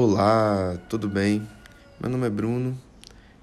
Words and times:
Olá, 0.00 0.78
tudo 0.88 1.08
bem? 1.08 1.44
Meu 1.98 2.08
nome 2.08 2.28
é 2.28 2.30
Bruno, 2.30 2.80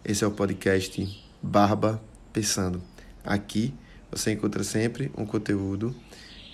esse 0.06 0.24
é 0.24 0.28
o 0.28 0.32
podcast 0.32 1.22
Barba 1.42 2.02
Pensando. 2.32 2.82
Aqui 3.26 3.74
você 4.10 4.32
encontra 4.32 4.64
sempre 4.64 5.12
um 5.18 5.26
conteúdo 5.26 5.94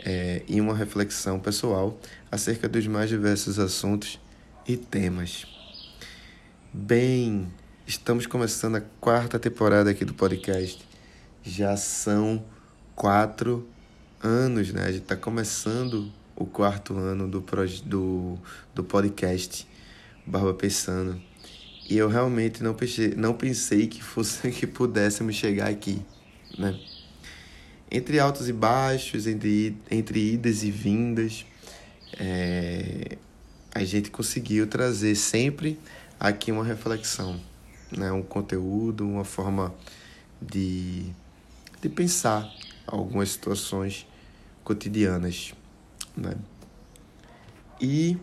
é, 0.04 0.42
e 0.48 0.60
uma 0.60 0.76
reflexão 0.76 1.40
pessoal 1.40 2.00
acerca 2.32 2.68
dos 2.68 2.88
mais 2.88 3.12
diversos 3.12 3.60
assuntos 3.60 4.20
e 4.68 4.76
temas. 4.76 5.46
Bem, 6.73 7.47
estamos 7.86 8.25
começando 8.25 8.77
a 8.77 8.81
quarta 8.99 9.38
temporada 9.38 9.91
aqui 9.91 10.04
do 10.04 10.15
podcast. 10.15 10.83
Já 11.43 11.77
são 11.77 12.43
quatro 12.95 13.70
anos, 14.20 14.73
né? 14.73 14.81
A 14.81 14.91
gente 14.91 15.04
está 15.04 15.15
começando 15.15 16.11
o 16.36 16.47
quarto 16.47 16.97
ano 16.97 17.27
do, 17.27 17.45
do, 17.86 18.39
do 18.73 18.83
podcast 18.83 19.70
Barba 20.26 20.54
Pensando. 20.54 21.22
E 21.89 21.98
eu 21.98 22.07
realmente 22.07 22.64
não 22.64 22.74
pensei, 22.74 23.16
não 23.16 23.34
pensei 23.34 23.88
que 23.88 24.02
fosse 24.02 24.50
que 24.52 24.66
pudéssemos 24.66 25.36
chegar 25.36 25.70
aqui, 25.70 26.02
né? 26.57 26.79
Entre 27.89 28.20
altos 28.20 28.48
e 28.48 28.54
baixos, 28.54 29.28
entre, 29.28 29.76
entre 29.89 30.34
idas 30.34 30.64
e 30.64 30.71
vindas, 30.71 31.46
é, 32.17 33.17
a 33.76 33.84
gente 33.84 34.09
conseguiu 34.09 34.66
trazer 34.67 35.16
sempre 35.16 35.78
aqui 36.17 36.52
uma 36.52 36.64
reflexão, 36.64 37.38
né? 37.92 38.09
um 38.12 38.22
conteúdo, 38.22 39.06
uma 39.06 39.26
forma 39.26 39.73
de, 40.42 41.06
de 41.81 41.90
pensar 41.90 42.50
algumas 42.88 43.31
situações 43.31 44.08
cotidianas. 44.64 45.53
Né? 46.16 46.36
E 47.81 48.17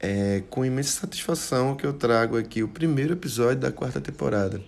é 0.00 0.42
com 0.50 0.64
imensa 0.64 1.00
satisfação 1.00 1.74
que 1.74 1.86
eu 1.86 1.92
trago 1.92 2.36
aqui 2.36 2.62
o 2.62 2.68
primeiro 2.68 3.14
episódio 3.14 3.60
da 3.60 3.72
quarta 3.72 4.00
temporada, 4.00 4.60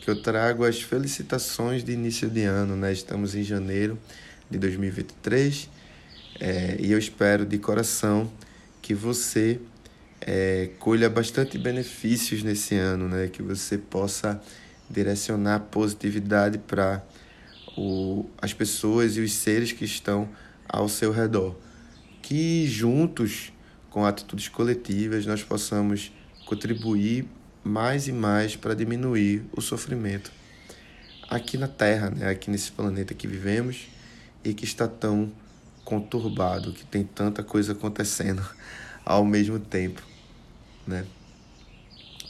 que 0.00 0.10
eu 0.10 0.20
trago 0.22 0.64
as 0.64 0.82
felicitações 0.82 1.82
de 1.82 1.92
início 1.92 2.28
de 2.28 2.42
ano, 2.42 2.76
né? 2.76 2.92
Estamos 2.92 3.34
em 3.34 3.42
janeiro 3.42 3.98
de 4.50 4.58
2023 4.58 5.68
é, 6.40 6.76
e 6.78 6.92
eu 6.92 6.98
espero 6.98 7.46
de 7.46 7.58
coração 7.58 8.30
que 8.82 8.92
você 8.92 9.60
é, 10.20 10.70
colha 10.78 11.08
bastante 11.08 11.56
benefícios 11.56 12.42
nesse 12.42 12.74
ano, 12.74 13.08
né? 13.08 13.28
Que 13.28 13.42
você 13.42 13.78
possa 13.78 14.40
direcionar 14.90 15.60
positividade 15.60 16.58
para 16.58 17.02
as 18.40 18.52
pessoas 18.52 19.16
e 19.16 19.20
os 19.20 19.32
seres 19.32 19.72
que 19.72 19.84
estão 19.84 20.28
ao 20.68 20.88
seu 20.88 21.10
redor. 21.10 21.56
Que 22.20 22.66
juntos 22.66 23.52
com 23.94 24.04
atitudes 24.04 24.48
coletivas, 24.48 25.24
nós 25.24 25.44
possamos 25.44 26.10
contribuir 26.46 27.28
mais 27.62 28.08
e 28.08 28.12
mais 28.12 28.56
para 28.56 28.74
diminuir 28.74 29.44
o 29.52 29.60
sofrimento 29.60 30.32
aqui 31.30 31.56
na 31.56 31.68
Terra, 31.68 32.10
né? 32.10 32.28
aqui 32.28 32.50
nesse 32.50 32.72
planeta 32.72 33.14
que 33.14 33.28
vivemos 33.28 33.86
e 34.42 34.52
que 34.52 34.64
está 34.64 34.88
tão 34.88 35.30
conturbado, 35.84 36.72
que 36.72 36.84
tem 36.84 37.04
tanta 37.04 37.44
coisa 37.44 37.70
acontecendo 37.70 38.44
ao 39.06 39.24
mesmo 39.24 39.60
tempo, 39.60 40.02
né? 40.84 41.06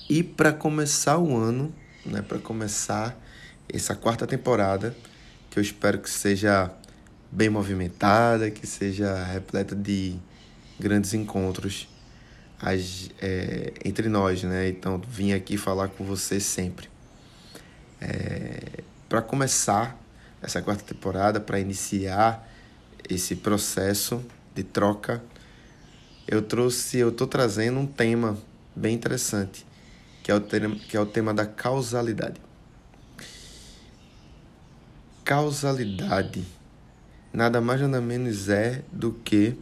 E 0.06 0.22
para 0.22 0.52
começar 0.52 1.16
o 1.16 1.34
ano, 1.34 1.74
né, 2.04 2.20
para 2.20 2.38
começar 2.38 3.18
essa 3.72 3.94
quarta 3.94 4.26
temporada, 4.26 4.94
que 5.48 5.58
eu 5.58 5.62
espero 5.62 5.98
que 5.98 6.10
seja 6.10 6.70
bem 7.32 7.48
movimentada, 7.48 8.50
que 8.50 8.66
seja 8.66 9.24
repleta 9.24 9.74
de 9.74 10.20
grandes 10.78 11.14
encontros 11.14 11.88
as, 12.60 13.10
é, 13.20 13.72
entre 13.84 14.08
nós, 14.08 14.42
né? 14.42 14.68
Então, 14.68 15.00
vim 15.06 15.32
aqui 15.32 15.56
falar 15.56 15.88
com 15.88 16.04
você 16.04 16.40
sempre. 16.40 16.88
É, 18.00 18.82
para 19.08 19.20
começar 19.22 19.98
essa 20.42 20.62
quarta 20.62 20.82
temporada, 20.82 21.40
para 21.40 21.58
iniciar 21.58 22.48
esse 23.08 23.36
processo 23.36 24.24
de 24.54 24.62
troca, 24.62 25.22
eu 26.26 26.42
trouxe, 26.42 26.98
eu 26.98 27.10
estou 27.10 27.26
trazendo 27.26 27.78
um 27.78 27.86
tema 27.86 28.38
bem 28.74 28.94
interessante, 28.94 29.66
que 30.22 30.30
é 30.30 30.34
o 30.34 30.40
tema, 30.40 30.76
que 30.76 30.96
é 30.96 31.00
o 31.00 31.06
tema 31.06 31.34
da 31.34 31.46
causalidade. 31.46 32.40
Causalidade 35.24 36.44
nada 37.34 37.60
mais 37.60 37.80
nada 37.80 38.00
menos 38.00 38.48
é 38.48 38.82
do 38.92 39.12
que 39.12 39.58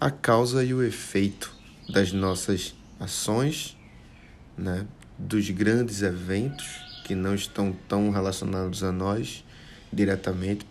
a 0.00 0.10
causa 0.10 0.64
e 0.64 0.72
o 0.72 0.82
efeito 0.82 1.54
das 1.86 2.10
nossas 2.10 2.74
ações, 2.98 3.76
né? 4.56 4.86
dos 5.18 5.50
grandes 5.50 6.00
eventos 6.00 6.80
que 7.04 7.14
não 7.14 7.34
estão 7.34 7.76
tão 7.86 8.10
relacionados 8.10 8.82
a 8.82 8.90
nós 8.90 9.44
diretamente, 9.92 10.66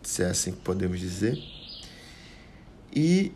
se 0.00 0.22
é 0.22 0.26
assim 0.26 0.52
que 0.52 0.60
podemos 0.60 1.00
dizer, 1.00 1.36
e 2.94 3.32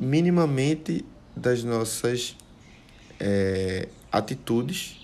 minimamente 0.00 1.04
das 1.36 1.62
nossas 1.62 2.34
é, 3.20 3.88
atitudes 4.10 4.96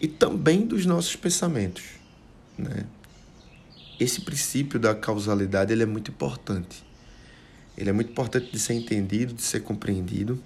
e 0.00 0.08
também 0.08 0.66
dos 0.66 0.86
nossos 0.86 1.14
pensamentos. 1.16 1.84
Né? 2.56 2.86
Esse 4.00 4.22
princípio 4.22 4.80
da 4.80 4.94
causalidade 4.94 5.72
ele 5.72 5.82
é 5.82 5.86
muito 5.86 6.10
importante 6.10 6.87
ele 7.78 7.90
é 7.90 7.92
muito 7.92 8.10
importante 8.10 8.50
de 8.50 8.58
ser 8.58 8.74
entendido, 8.74 9.32
de 9.32 9.42
ser 9.42 9.60
compreendido, 9.60 10.42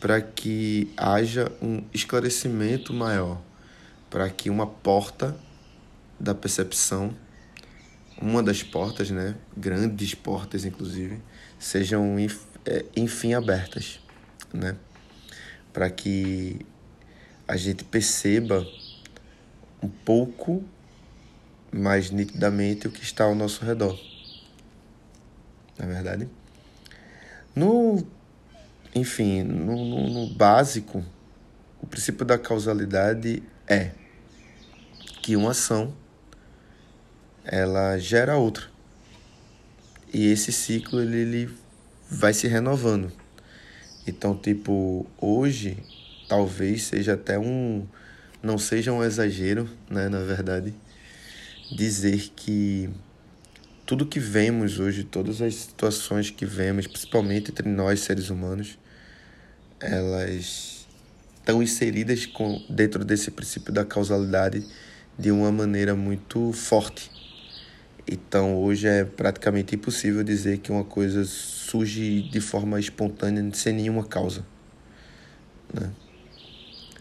para 0.00 0.20
que 0.20 0.92
haja 0.96 1.52
um 1.62 1.84
esclarecimento 1.94 2.92
maior, 2.92 3.40
para 4.10 4.28
que 4.28 4.50
uma 4.50 4.66
porta 4.66 5.36
da 6.18 6.34
percepção, 6.34 7.14
uma 8.20 8.42
das 8.42 8.60
portas, 8.60 9.08
né, 9.08 9.36
grandes 9.56 10.16
portas 10.16 10.64
inclusive, 10.64 11.22
sejam 11.60 12.16
é, 12.66 12.84
enfim 12.96 13.34
abertas, 13.34 14.00
né, 14.52 14.74
para 15.72 15.88
que 15.88 16.58
a 17.46 17.56
gente 17.56 17.84
perceba 17.84 18.66
um 19.80 19.88
pouco 19.88 20.64
mais 21.70 22.10
nitidamente 22.10 22.88
o 22.88 22.90
que 22.90 23.04
está 23.04 23.22
ao 23.22 23.34
nosso 23.36 23.64
redor. 23.64 23.96
Na 25.78 25.84
é 25.84 25.88
verdade? 25.88 26.28
No, 27.58 28.06
enfim, 28.94 29.42
no, 29.42 29.84
no, 29.84 30.08
no 30.10 30.26
básico, 30.32 31.04
o 31.82 31.88
princípio 31.88 32.24
da 32.24 32.38
causalidade 32.38 33.42
é 33.66 33.90
que 35.20 35.34
uma 35.34 35.50
ação 35.50 35.92
ela 37.44 37.98
gera 37.98 38.36
outra. 38.36 38.66
E 40.14 40.28
esse 40.28 40.52
ciclo 40.52 41.00
ele, 41.00 41.16
ele 41.16 41.54
vai 42.08 42.32
se 42.32 42.46
renovando. 42.46 43.10
Então, 44.06 44.36
tipo, 44.36 45.04
hoje 45.20 45.82
talvez 46.28 46.84
seja 46.84 47.14
até 47.14 47.40
um 47.40 47.84
não 48.40 48.56
seja 48.56 48.92
um 48.92 49.02
exagero, 49.02 49.68
né, 49.90 50.08
na 50.08 50.20
verdade, 50.20 50.72
dizer 51.72 52.30
que 52.36 52.88
tudo 53.88 54.04
que 54.04 54.20
vemos 54.20 54.78
hoje, 54.78 55.02
todas 55.02 55.40
as 55.40 55.54
situações 55.54 56.28
que 56.28 56.44
vemos, 56.44 56.86
principalmente 56.86 57.50
entre 57.50 57.66
nós 57.66 58.00
seres 58.00 58.28
humanos, 58.28 58.78
elas 59.80 60.86
estão 61.38 61.62
inseridas 61.62 62.26
com, 62.26 62.62
dentro 62.68 63.02
desse 63.02 63.30
princípio 63.30 63.72
da 63.72 63.86
causalidade 63.86 64.62
de 65.18 65.30
uma 65.30 65.50
maneira 65.50 65.96
muito 65.96 66.52
forte. 66.52 67.10
Então, 68.06 68.56
hoje 68.56 68.86
é 68.86 69.06
praticamente 69.06 69.74
impossível 69.74 70.22
dizer 70.22 70.58
que 70.58 70.70
uma 70.70 70.84
coisa 70.84 71.24
surge 71.24 72.28
de 72.28 72.42
forma 72.42 72.78
espontânea, 72.78 73.42
sem 73.54 73.72
nenhuma 73.72 74.04
causa. 74.04 74.44
Né? 75.72 75.90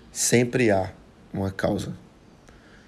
Sempre 0.10 0.72
há 0.72 0.94
uma 1.34 1.52
causa, 1.52 1.94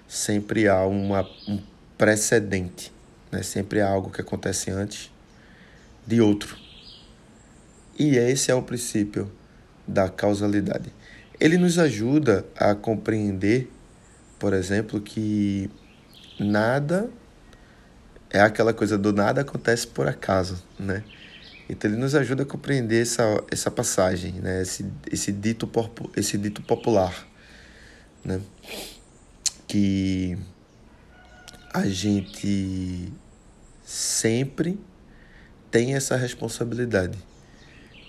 sempre 0.08 0.68
há 0.68 0.86
uma, 0.86 1.20
um 1.46 1.60
precedente 1.98 2.90
né? 3.30 3.42
Sempre 3.42 3.80
há 3.80 3.88
algo 3.88 4.10
que 4.10 4.20
acontece 4.20 4.70
antes 4.70 5.10
de 6.06 6.20
outro. 6.20 6.56
E 7.98 8.16
esse 8.16 8.50
é 8.50 8.54
o 8.54 8.62
princípio 8.62 9.30
da 9.86 10.08
causalidade. 10.08 10.92
Ele 11.38 11.58
nos 11.58 11.78
ajuda 11.78 12.46
a 12.56 12.74
compreender, 12.74 13.70
por 14.38 14.52
exemplo, 14.52 15.00
que 15.00 15.70
nada 16.38 17.10
é 18.30 18.40
aquela 18.40 18.72
coisa 18.72 18.96
do 18.96 19.12
nada 19.12 19.40
acontece 19.40 19.86
por 19.86 20.06
acaso, 20.06 20.62
né? 20.78 21.02
Então 21.68 21.90
ele 21.90 22.00
nos 22.00 22.14
ajuda 22.14 22.42
a 22.42 22.46
compreender 22.46 23.02
essa, 23.02 23.44
essa 23.50 23.70
passagem, 23.70 24.32
né? 24.34 24.62
Esse, 24.62 24.86
esse, 25.10 25.32
dito, 25.32 25.70
esse 26.16 26.36
dito 26.36 26.62
popular, 26.62 27.26
né? 28.24 28.40
Que 29.66 30.36
a 31.72 31.86
gente 31.86 33.12
sempre 33.84 34.78
tem 35.70 35.94
essa 35.94 36.16
responsabilidade 36.16 37.16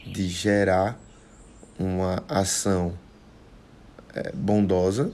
de 0.05 0.27
gerar 0.27 0.99
uma 1.77 2.23
ação 2.27 2.97
é, 4.15 4.31
bondosa 4.31 5.13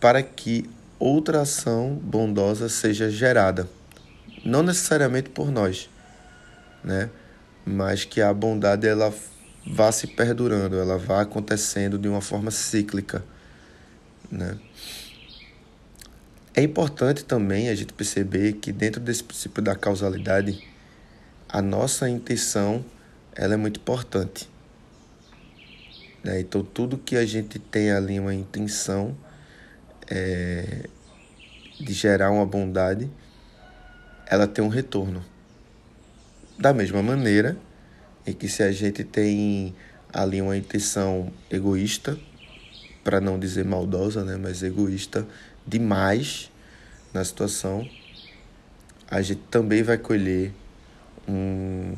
para 0.00 0.22
que 0.22 0.68
outra 0.98 1.42
ação 1.42 1.94
bondosa 1.94 2.70
seja 2.70 3.10
gerada. 3.10 3.68
Não 4.44 4.62
necessariamente 4.62 5.28
por 5.28 5.50
nós, 5.50 5.90
né? 6.82 7.10
mas 7.66 8.04
que 8.04 8.22
a 8.22 8.32
bondade 8.32 8.88
ela 8.88 9.12
vá 9.66 9.92
se 9.92 10.06
perdurando, 10.06 10.78
ela 10.78 10.96
vá 10.96 11.20
acontecendo 11.20 11.98
de 11.98 12.08
uma 12.08 12.22
forma 12.22 12.50
cíclica. 12.50 13.22
Né? 14.30 14.58
É 16.58 16.60
importante 16.60 17.24
também 17.24 17.68
a 17.68 17.74
gente 17.76 17.92
perceber 17.92 18.54
que 18.54 18.72
dentro 18.72 19.00
desse 19.00 19.22
princípio 19.22 19.62
da 19.62 19.76
causalidade, 19.76 20.60
a 21.48 21.62
nossa 21.62 22.10
intenção 22.10 22.84
ela 23.32 23.54
é 23.54 23.56
muito 23.56 23.78
importante. 23.78 24.50
Né? 26.24 26.40
Então, 26.40 26.64
tudo 26.64 26.98
que 26.98 27.16
a 27.16 27.24
gente 27.24 27.60
tem 27.60 27.92
ali 27.92 28.18
uma 28.18 28.34
intenção 28.34 29.16
é, 30.10 30.88
de 31.78 31.92
gerar 31.92 32.32
uma 32.32 32.44
bondade, 32.44 33.08
ela 34.26 34.48
tem 34.48 34.64
um 34.64 34.68
retorno. 34.68 35.24
Da 36.58 36.74
mesma 36.74 37.00
maneira 37.04 37.56
em 38.26 38.32
que 38.32 38.48
se 38.48 38.64
a 38.64 38.72
gente 38.72 39.04
tem 39.04 39.76
ali 40.12 40.42
uma 40.42 40.56
intenção 40.56 41.32
egoísta, 41.48 42.18
para 43.08 43.22
não 43.22 43.38
dizer 43.38 43.64
maldosa, 43.64 44.22
né, 44.22 44.36
mas 44.36 44.62
egoísta 44.62 45.26
demais 45.66 46.50
na 47.10 47.24
situação, 47.24 47.88
a 49.10 49.22
gente 49.22 49.40
também 49.50 49.82
vai 49.82 49.96
colher 49.96 50.52
um 51.26 51.94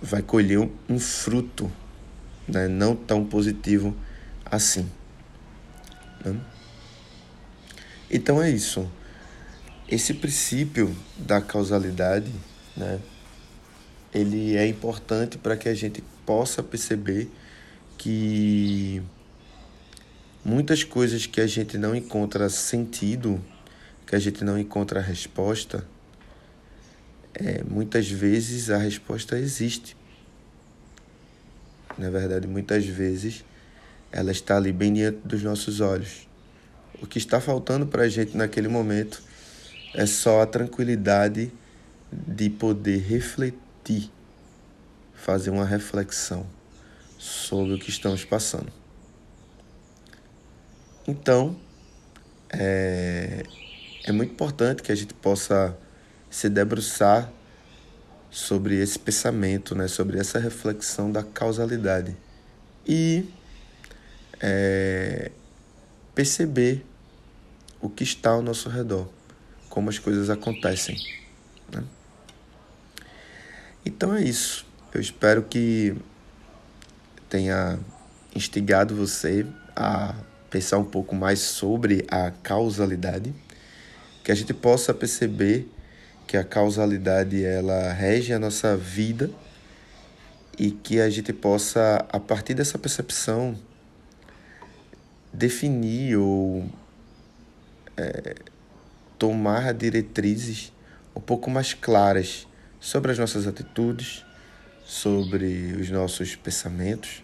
vai 0.00 0.22
colher 0.22 0.60
um, 0.60 0.70
um 0.88 1.00
fruto 1.00 1.68
né, 2.46 2.68
não 2.68 2.94
tão 2.94 3.24
positivo 3.26 3.96
assim. 4.44 4.88
Né? 6.24 6.40
Então 8.08 8.40
é 8.40 8.48
isso. 8.48 8.88
Esse 9.88 10.14
princípio 10.14 10.96
da 11.18 11.40
causalidade, 11.40 12.30
né, 12.76 13.00
ele 14.14 14.56
é 14.56 14.68
importante 14.68 15.36
para 15.36 15.56
que 15.56 15.68
a 15.68 15.74
gente 15.74 16.00
possa 16.24 16.62
perceber 16.62 17.28
que 17.98 19.02
muitas 20.46 20.84
coisas 20.84 21.26
que 21.26 21.40
a 21.40 21.46
gente 21.46 21.76
não 21.76 21.92
encontra 21.92 22.48
sentido, 22.48 23.44
que 24.06 24.14
a 24.14 24.18
gente 24.20 24.44
não 24.44 24.56
encontra 24.56 25.00
resposta, 25.00 25.84
é, 27.34 27.64
muitas 27.64 28.08
vezes 28.08 28.70
a 28.70 28.78
resposta 28.78 29.36
existe. 29.36 29.96
Na 31.98 32.10
verdade, 32.10 32.46
muitas 32.46 32.86
vezes 32.86 33.44
ela 34.12 34.30
está 34.30 34.56
ali 34.56 34.72
bem 34.72 34.92
diante 34.92 35.18
dos 35.24 35.42
nossos 35.42 35.80
olhos. 35.80 36.28
O 37.02 37.08
que 37.08 37.18
está 37.18 37.40
faltando 37.40 37.84
para 37.84 38.04
a 38.04 38.08
gente 38.08 38.36
naquele 38.36 38.68
momento 38.68 39.20
é 39.94 40.06
só 40.06 40.42
a 40.42 40.46
tranquilidade 40.46 41.50
de 42.12 42.48
poder 42.48 43.00
refletir, 43.00 44.12
fazer 45.12 45.50
uma 45.50 45.64
reflexão 45.64 46.46
sobre 47.18 47.74
o 47.74 47.78
que 47.80 47.90
estamos 47.90 48.24
passando. 48.24 48.85
Então, 51.06 51.56
é, 52.50 53.44
é 54.04 54.12
muito 54.12 54.32
importante 54.32 54.82
que 54.82 54.90
a 54.90 54.94
gente 54.94 55.14
possa 55.14 55.76
se 56.30 56.48
debruçar 56.48 57.30
sobre 58.30 58.76
esse 58.76 58.98
pensamento, 58.98 59.74
né, 59.74 59.88
sobre 59.88 60.18
essa 60.18 60.38
reflexão 60.38 61.10
da 61.10 61.22
causalidade 61.22 62.16
e 62.86 63.24
é, 64.40 65.30
perceber 66.14 66.84
o 67.80 67.88
que 67.88 68.04
está 68.04 68.30
ao 68.30 68.42
nosso 68.42 68.68
redor, 68.68 69.08
como 69.68 69.88
as 69.88 69.98
coisas 69.98 70.28
acontecem. 70.28 70.96
Né? 71.72 71.84
Então 73.84 74.14
é 74.14 74.22
isso. 74.22 74.66
Eu 74.92 75.00
espero 75.00 75.42
que 75.42 75.96
tenha 77.28 77.78
instigado 78.34 78.94
você 78.94 79.46
a 79.74 80.14
pensar 80.56 80.78
um 80.78 80.84
pouco 80.84 81.14
mais 81.14 81.40
sobre 81.40 82.06
a 82.10 82.30
causalidade, 82.30 83.34
que 84.24 84.32
a 84.32 84.34
gente 84.34 84.54
possa 84.54 84.94
perceber 84.94 85.68
que 86.26 86.34
a 86.34 86.42
causalidade 86.42 87.44
ela 87.44 87.92
rege 87.92 88.32
a 88.32 88.38
nossa 88.38 88.74
vida 88.74 89.30
e 90.58 90.70
que 90.70 90.98
a 90.98 91.10
gente 91.10 91.30
possa 91.30 92.06
a 92.10 92.18
partir 92.18 92.54
dessa 92.54 92.78
percepção 92.78 93.54
definir 95.30 96.16
ou 96.16 96.64
é, 97.94 98.36
tomar 99.18 99.74
diretrizes 99.74 100.72
um 101.14 101.20
pouco 101.20 101.50
mais 101.50 101.74
claras 101.74 102.48
sobre 102.80 103.12
as 103.12 103.18
nossas 103.18 103.46
atitudes, 103.46 104.24
sobre 104.86 105.76
os 105.78 105.90
nossos 105.90 106.34
pensamentos, 106.34 107.22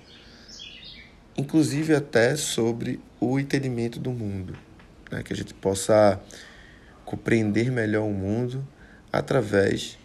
inclusive 1.36 1.94
até 1.94 2.36
sobre 2.36 3.00
o 3.20 3.38
entendimento 3.38 3.98
do 3.98 4.10
mundo, 4.10 4.56
né? 5.10 5.22
que 5.22 5.32
a 5.32 5.36
gente 5.36 5.54
possa 5.54 6.20
compreender 7.04 7.70
melhor 7.70 8.04
o 8.04 8.12
mundo 8.12 8.66
através 9.12 9.98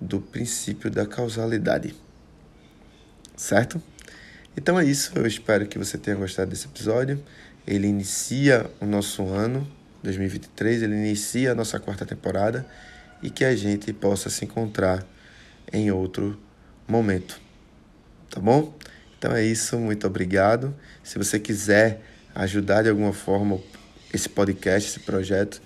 do 0.00 0.20
princípio 0.20 0.90
da 0.90 1.06
causalidade. 1.06 1.94
Certo? 3.36 3.82
Então 4.56 4.78
é 4.80 4.84
isso, 4.84 5.12
eu 5.14 5.26
espero 5.26 5.66
que 5.66 5.78
você 5.78 5.98
tenha 5.98 6.16
gostado 6.16 6.50
desse 6.50 6.66
episódio. 6.66 7.22
Ele 7.66 7.86
inicia 7.86 8.70
o 8.80 8.86
nosso 8.86 9.26
ano 9.26 9.70
2023, 10.02 10.82
ele 10.82 10.94
inicia 10.94 11.52
a 11.52 11.54
nossa 11.54 11.78
quarta 11.78 12.06
temporada 12.06 12.66
e 13.22 13.28
que 13.28 13.44
a 13.44 13.54
gente 13.54 13.92
possa 13.92 14.30
se 14.30 14.44
encontrar 14.44 15.04
em 15.72 15.90
outro 15.90 16.40
momento. 16.88 17.40
Tá 18.30 18.40
bom? 18.40 18.74
Então 19.18 19.32
é 19.32 19.44
isso, 19.44 19.78
muito 19.78 20.06
obrigado. 20.06 20.74
Se 21.02 21.18
você 21.18 21.38
quiser 21.38 22.00
ajudar 22.34 22.82
de 22.82 22.90
alguma 22.90 23.12
forma 23.12 23.58
esse 24.12 24.28
podcast, 24.28 24.90
esse 24.90 25.00
projeto, 25.00 25.60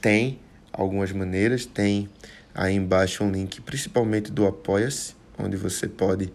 tem 0.00 0.38
algumas 0.72 1.10
maneiras, 1.12 1.66
tem 1.66 2.08
aí 2.54 2.74
embaixo 2.74 3.24
um 3.24 3.30
link 3.30 3.60
principalmente 3.60 4.30
do 4.30 4.46
Apoia-se, 4.46 5.14
onde 5.38 5.56
você 5.56 5.88
pode 5.88 6.32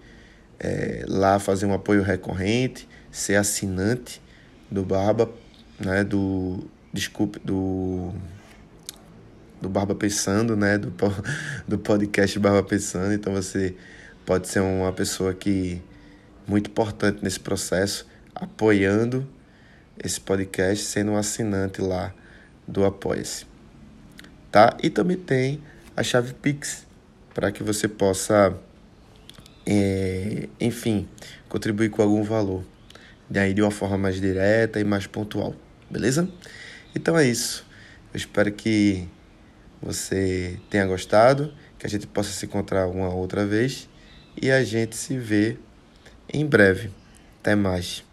é, 0.60 1.06
lá 1.08 1.40
fazer 1.40 1.66
um 1.66 1.74
apoio 1.74 2.04
recorrente, 2.04 2.88
ser 3.12 3.36
assinante 3.36 4.22
do 4.70 4.84
Barba, 4.84 5.32
né, 5.80 6.04
do 6.04 6.68
desculpe 6.92 7.39
do 7.39 8.13
do 9.62 9.68
Barba 9.68 9.94
Pensando, 9.94 10.56
né, 10.56 10.78
do 10.78 10.94
do 11.68 11.78
podcast 11.78 12.38
Barba 12.39 12.63
Pensando, 12.63 13.13
então 13.13 13.34
você 13.34 13.75
pode 14.25 14.48
ser 14.48 14.62
uma 14.62 14.92
pessoa 14.92 15.34
que 15.34 15.82
muito 16.50 16.72
importante 16.72 17.24
nesse 17.24 17.39
processo, 17.39 18.08
apoiando 18.34 19.27
esse 20.03 20.20
podcast, 20.20 20.84
sendo 20.84 21.12
um 21.12 21.18
assinante 21.18 21.79
lá 21.79 22.12
do 22.68 22.84
Apoia-se. 22.84 23.46
Tá? 24.51 24.75
E 24.82 24.89
também 24.89 25.15
tem 25.15 25.62
a 25.96 26.01
chave 26.01 26.34
Pix 26.34 26.88
para 27.36 27.51
que 27.51 27.62
você 27.62 27.88
possa 27.88 28.58
é, 29.63 30.50
enfim, 30.60 31.08
contribuir 31.48 31.91
com 31.91 32.01
algum 32.01 32.24
valor. 32.24 32.63
Daí 33.29 33.53
de 33.53 33.62
uma 33.62 33.70
forma 33.70 34.00
mais 34.00 34.20
direta 34.20 34.79
e 34.79 34.84
mais 34.84 35.06
pontual, 35.06 35.53
beleza? 35.88 36.27
Então 36.96 37.15
é 37.15 37.27
isso. 37.27 37.63
Eu 38.12 38.18
espero 38.18 38.51
que 38.51 39.08
você 39.79 40.60
tenha 40.68 40.88
gostado, 40.88 41.53
que 41.77 41.86
a 41.86 41.89
gente 41.89 42.08
possa 42.08 42.32
se 42.32 42.48
encontrar 42.48 42.88
uma 42.88 43.13
outra 43.13 43.46
vez 43.46 43.88
e 44.41 44.50
a 44.50 44.63
gente 44.63 44.96
se 44.96 45.15
vê 45.15 45.60
em 46.33 46.45
breve. 46.45 46.91
Até 47.39 47.55
mais. 47.55 48.03